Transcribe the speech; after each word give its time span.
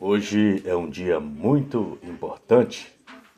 Hoje 0.00 0.62
é 0.66 0.74
um 0.74 0.90
dia 0.90 1.20
muito 1.20 1.98
importante, 2.02 2.92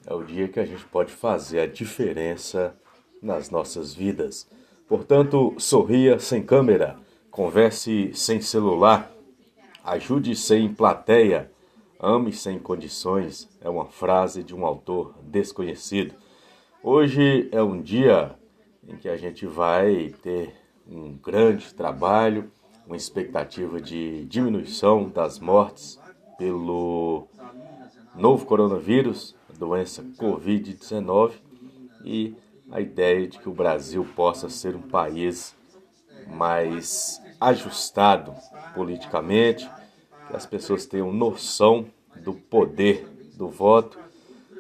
é 0.07 0.15
o 0.15 0.23
dia 0.23 0.49
que 0.49 0.59
a 0.59 0.65
gente 0.65 0.85
pode 0.87 1.13
fazer 1.13 1.61
a 1.61 1.67
diferença 1.67 2.75
nas 3.21 3.51
nossas 3.51 3.95
vidas. 3.95 4.49
Portanto, 4.89 5.55
sorria 5.59 6.19
sem 6.19 6.43
câmera, 6.43 6.97
converse 7.31 8.13
sem 8.15 8.41
celular, 8.41 9.11
ajude 9.85 10.35
sem 10.35 10.73
plateia, 10.73 11.51
ame 12.01 12.33
sem 12.33 12.59
condições, 12.59 13.49
é 13.61 13.69
uma 13.69 13.87
frase 13.87 14.43
de 14.43 14.55
um 14.55 14.65
autor 14.65 15.15
desconhecido. 15.23 16.15
Hoje 16.83 17.49
é 17.53 17.63
um 17.63 17.81
dia 17.81 18.35
em 18.87 18.97
que 18.97 19.09
a 19.09 19.17
gente 19.17 19.47
vai 19.47 20.15
ter 20.23 20.55
um 20.87 21.17
grande 21.17 21.75
trabalho, 21.75 22.51
uma 22.87 22.97
expectativa 22.97 23.81
de 23.81 24.25
diminuição 24.27 25.09
das 25.09 25.39
mortes 25.39 25.99
pelo 26.39 27.27
novo 28.15 28.45
coronavírus, 28.45 29.35
a 29.49 29.59
doença 29.59 30.03
Covid-19, 30.19 31.33
e 32.05 32.35
a 32.71 32.81
ideia 32.81 33.27
de 33.27 33.39
que 33.39 33.49
o 33.49 33.53
Brasil 33.53 34.07
possa 34.15 34.49
ser 34.49 34.77
um 34.77 34.83
país 34.83 35.55
mais 36.27 37.21
ajustado 37.41 38.35
politicamente, 38.75 39.69
que 40.29 40.37
as 40.37 40.47
pessoas 40.47 40.87
tenham 40.87 41.13
noção 41.13 41.87
do 42.23 42.35
poder 42.35 43.09
do 43.37 43.49
voto, 43.49 43.99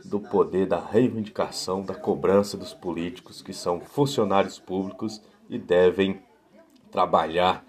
do 0.05 0.21
poder 0.21 0.67
da 0.67 0.79
reivindicação, 0.79 1.83
da 1.83 1.95
cobrança 1.95 2.57
dos 2.57 2.75
políticos 2.75 3.41
que 3.41 3.53
são 3.53 3.81
funcionários 3.81 4.59
públicos 4.59 5.23
e 5.49 5.59
devem 5.59 6.21
trabalhar 6.91 7.65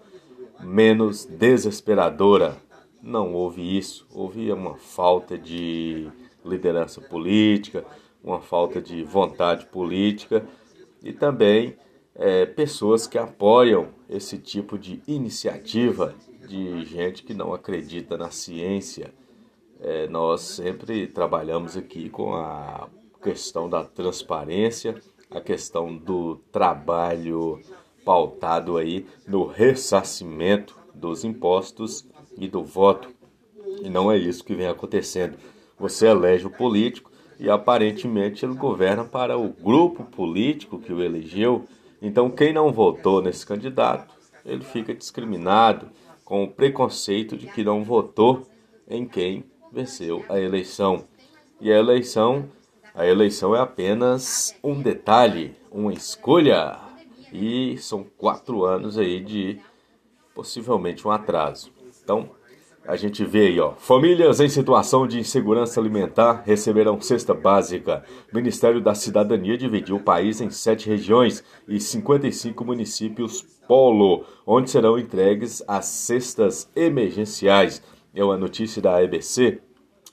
menos 0.58 1.26
desesperadora. 1.26 2.56
Não 3.02 3.34
houve 3.34 3.76
isso, 3.76 4.06
houve 4.10 4.50
uma 4.50 4.76
falta 4.76 5.36
de 5.36 6.08
liderança 6.44 7.00
política, 7.02 7.84
uma 8.24 8.40
falta 8.40 8.80
de 8.80 9.04
vontade 9.04 9.66
política 9.66 10.44
e 11.04 11.12
também 11.12 11.76
é, 12.14 12.46
pessoas 12.46 13.06
que 13.06 13.18
apoiam 13.18 13.88
esse 14.08 14.38
tipo 14.38 14.78
de 14.78 15.00
iniciativa 15.06 16.14
de 16.48 16.84
gente 16.86 17.22
que 17.22 17.34
não 17.34 17.52
acredita 17.52 18.16
na 18.16 18.30
ciência. 18.30 19.12
É, 19.80 20.08
nós 20.08 20.40
sempre 20.40 21.06
trabalhamos 21.06 21.76
aqui 21.76 22.08
com 22.08 22.34
a 22.34 22.88
questão 23.22 23.68
da 23.68 23.84
transparência 23.84 25.00
a 25.38 25.40
questão 25.40 25.96
do 25.96 26.36
trabalho 26.52 27.60
pautado 28.04 28.76
aí 28.76 29.06
no 29.26 29.46
ressarcimento 29.46 30.76
dos 30.94 31.24
impostos 31.24 32.06
e 32.36 32.48
do 32.48 32.62
voto. 32.62 33.08
E 33.82 33.88
não 33.88 34.10
é 34.10 34.18
isso 34.18 34.44
que 34.44 34.54
vem 34.54 34.66
acontecendo. 34.66 35.38
Você 35.78 36.06
elege 36.06 36.46
o 36.46 36.50
político 36.50 37.10
e 37.38 37.48
aparentemente 37.48 38.44
ele 38.44 38.54
governa 38.54 39.04
para 39.04 39.38
o 39.38 39.48
grupo 39.48 40.04
político 40.04 40.78
que 40.78 40.92
o 40.92 41.02
elegeu. 41.02 41.64
Então 42.02 42.30
quem 42.30 42.52
não 42.52 42.72
votou 42.72 43.22
nesse 43.22 43.46
candidato, 43.46 44.14
ele 44.44 44.64
fica 44.64 44.92
discriminado 44.92 45.88
com 46.24 46.44
o 46.44 46.48
preconceito 46.48 47.36
de 47.36 47.46
que 47.46 47.62
não 47.62 47.84
votou 47.84 48.46
em 48.88 49.06
quem 49.06 49.44
venceu 49.72 50.24
a 50.28 50.38
eleição. 50.38 51.04
E 51.60 51.70
a 51.72 51.78
eleição 51.78 52.48
a 52.98 53.06
eleição 53.06 53.54
é 53.54 53.60
apenas 53.60 54.58
um 54.62 54.82
detalhe, 54.82 55.54
uma 55.70 55.92
escolha. 55.92 56.76
E 57.32 57.78
são 57.78 58.04
quatro 58.16 58.64
anos 58.64 58.98
aí 58.98 59.20
de 59.20 59.60
possivelmente 60.34 61.06
um 61.06 61.10
atraso. 61.12 61.70
Então, 62.02 62.30
a 62.84 62.96
gente 62.96 63.24
vê 63.24 63.46
aí, 63.46 63.60
ó. 63.60 63.74
Famílias 63.74 64.40
em 64.40 64.48
situação 64.48 65.06
de 65.06 65.20
insegurança 65.20 65.78
alimentar 65.78 66.42
receberão 66.44 67.00
cesta 67.00 67.32
básica. 67.32 68.02
O 68.32 68.34
Ministério 68.34 68.80
da 68.80 68.96
Cidadania 68.96 69.56
dividiu 69.56 69.94
o 69.94 70.02
país 70.02 70.40
em 70.40 70.50
sete 70.50 70.88
regiões 70.88 71.44
e 71.68 71.78
55 71.78 72.64
municípios 72.64 73.42
polo, 73.68 74.24
onde 74.44 74.70
serão 74.70 74.98
entregues 74.98 75.62
as 75.68 75.84
cestas 75.84 76.68
emergenciais. 76.74 77.80
É 78.12 78.24
uma 78.24 78.36
notícia 78.36 78.82
da 78.82 79.00
EBC. 79.00 79.60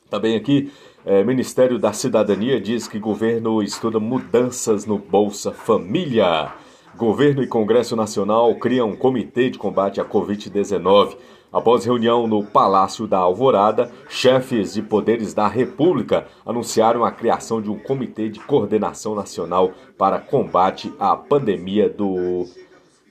Também 0.08 0.36
aqui, 0.36 0.72
é, 1.06 1.24
Ministério 1.24 1.78
da 1.78 1.94
Cidadania 1.94 2.60
diz 2.60 2.88
que 2.88 2.98
governo 2.98 3.62
estuda 3.62 4.00
mudanças 4.00 4.88
no 4.88 4.98
Bolsa 4.98 5.52
Família. 5.52 6.52
Governo 6.98 7.44
e 7.44 7.48
Congresso 7.48 7.96
Nacional 7.96 8.56
criam 8.56 8.90
um 8.90 8.96
comitê 8.96 9.52
de 9.52 9.60
combate 9.60 10.02
à 10.02 10.06
Covid-19. 10.06 11.16
Após 11.54 11.86
reunião 11.86 12.26
no 12.26 12.44
Palácio 12.44 13.06
da 13.06 13.20
Alvorada, 13.20 13.92
chefes 14.10 14.74
de 14.74 14.82
poderes 14.82 15.32
da 15.32 15.48
República 15.48 16.26
anunciaram 16.44 17.06
a 17.06 17.12
criação 17.12 17.62
de 17.62 17.70
um 17.70 17.78
comitê 17.78 18.28
de 18.28 18.40
coordenação 18.40 19.14
nacional 19.14 19.74
para 19.98 20.18
combate 20.18 20.92
à 21.00 21.16
pandemia 21.16 21.88
do, 21.88 22.46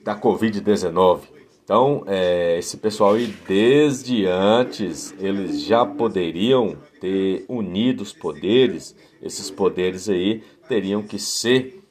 da 0.03 0.19
Covid-19. 0.19 1.21
Então, 1.65 2.03
é, 2.05 2.59
esse 2.59 2.77
pessoal 2.77 3.15
aí, 3.15 3.25
desde 3.47 4.27
antes, 4.27 5.15
eles 5.19 5.63
já 5.63 5.83
poderiam 5.83 6.77
ter 7.01 7.43
unido 7.49 8.01
os 8.01 8.13
poderes, 8.13 8.95
esses 9.19 9.49
poderes 9.49 10.07
aí 10.07 10.43
teriam 10.69 11.01
que 11.01 11.17
ser 11.17 11.83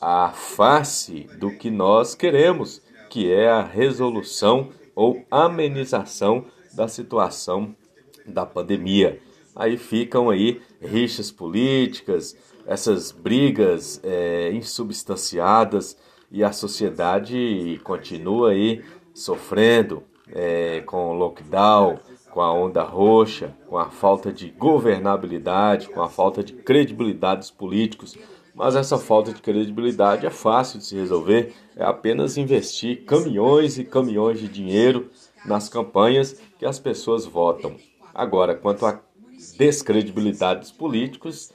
a 0.00 0.30
face 0.30 1.28
do 1.38 1.52
que 1.52 1.70
nós 1.70 2.16
queremos, 2.16 2.82
que 3.08 3.30
é 3.30 3.48
a 3.48 3.62
resolução 3.62 4.70
ou 4.92 5.24
amenização 5.30 6.46
da 6.74 6.88
situação 6.88 7.76
da 8.26 8.44
pandemia. 8.44 9.20
Aí 9.54 9.76
ficam 9.76 10.30
aí 10.30 10.60
rixas 10.80 11.30
políticas, 11.30 12.36
essas 12.66 13.12
brigas 13.12 14.00
é, 14.02 14.50
insubstanciadas 14.52 15.96
e 16.28 16.42
a 16.42 16.50
sociedade 16.50 17.80
continua 17.84 18.50
aí 18.50 18.82
sofrendo 19.14 20.02
é, 20.28 20.80
com 20.82 21.10
o 21.10 21.12
lockdown, 21.12 21.98
com 22.30 22.40
a 22.40 22.52
onda 22.52 22.82
roxa, 22.82 23.54
com 23.68 23.76
a 23.76 23.90
falta 23.90 24.32
de 24.32 24.48
governabilidade, 24.48 25.88
com 25.88 26.00
a 26.00 26.08
falta 26.08 26.42
de 26.42 26.54
credibilidade 26.54 27.40
dos 27.40 27.50
políticos. 27.50 28.16
Mas 28.54 28.74
essa 28.74 28.98
falta 28.98 29.32
de 29.32 29.40
credibilidade 29.40 30.26
é 30.26 30.30
fácil 30.30 30.78
de 30.78 30.86
se 30.86 30.94
resolver, 30.94 31.54
é 31.76 31.84
apenas 31.84 32.36
investir 32.36 33.04
caminhões 33.04 33.78
e 33.78 33.84
caminhões 33.84 34.40
de 34.40 34.48
dinheiro 34.48 35.10
nas 35.44 35.68
campanhas 35.68 36.40
que 36.58 36.66
as 36.66 36.78
pessoas 36.78 37.24
votam. 37.26 37.76
Agora, 38.14 38.54
quanto 38.54 38.84
à 38.86 39.00
descredibilidade 39.56 40.60
dos 40.60 40.72
políticos, 40.72 41.50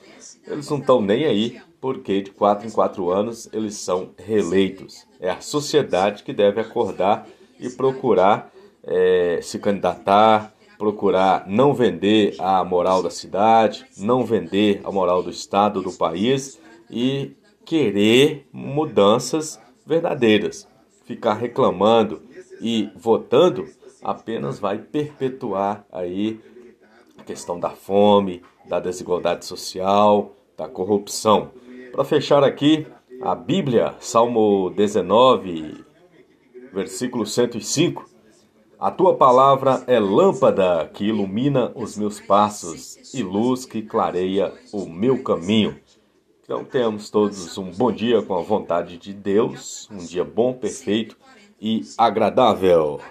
eles 0.45 0.69
não 0.69 0.79
estão 0.79 1.01
nem 1.01 1.25
aí, 1.25 1.61
porque 1.79 2.21
de 2.21 2.31
quatro 2.31 2.67
em 2.67 2.71
quatro 2.71 3.11
anos 3.11 3.47
eles 3.53 3.75
são 3.75 4.11
reeleitos. 4.17 5.07
É 5.19 5.29
a 5.29 5.39
sociedade 5.39 6.23
que 6.23 6.33
deve 6.33 6.59
acordar 6.59 7.27
e 7.59 7.69
procurar 7.69 8.51
é, 8.83 9.39
se 9.41 9.59
candidatar, 9.59 10.53
procurar 10.77 11.45
não 11.47 11.73
vender 11.73 12.35
a 12.39 12.63
moral 12.63 13.01
da 13.01 13.09
cidade, 13.09 13.85
não 13.97 14.23
vender 14.23 14.81
a 14.83 14.91
moral 14.91 15.23
do 15.23 15.29
Estado, 15.29 15.81
do 15.81 15.91
país 15.91 16.59
e 16.89 17.35
querer 17.65 18.47
mudanças 18.51 19.59
verdadeiras. 19.85 20.67
Ficar 21.05 21.33
reclamando 21.33 22.21
e 22.61 22.89
votando 22.95 23.65
apenas 24.03 24.59
vai 24.59 24.77
perpetuar 24.77 25.85
aí 25.91 26.39
a 27.17 27.23
questão 27.23 27.59
da 27.59 27.71
fome, 27.71 28.41
da 28.67 28.79
desigualdade 28.79 29.45
social, 29.45 30.35
da 30.57 30.67
corrupção. 30.67 31.51
Para 31.91 32.03
fechar 32.03 32.43
aqui, 32.43 32.85
a 33.21 33.33
Bíblia, 33.33 33.95
Salmo 33.99 34.69
19, 34.69 35.83
versículo 36.73 37.25
105. 37.25 38.09
A 38.79 38.91
tua 38.91 39.15
palavra 39.15 39.83
é 39.87 39.99
lâmpada 39.99 40.89
que 40.93 41.05
ilumina 41.05 41.71
os 41.73 41.97
meus 41.97 42.19
passos 42.19 43.13
e 43.13 43.23
luz 43.23 43.65
que 43.65 43.81
clareia 43.81 44.53
o 44.71 44.85
meu 44.85 45.23
caminho. 45.23 45.79
Então, 46.43 46.63
temos 46.63 47.09
todos 47.09 47.57
um 47.57 47.71
bom 47.71 47.91
dia 47.91 48.21
com 48.21 48.37
a 48.37 48.41
vontade 48.41 48.97
de 48.97 49.13
Deus, 49.13 49.89
um 49.91 49.97
dia 49.97 50.23
bom, 50.23 50.53
perfeito 50.53 51.17
e 51.59 51.81
agradável. 51.97 53.01